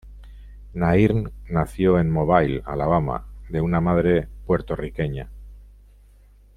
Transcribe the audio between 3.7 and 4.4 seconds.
madre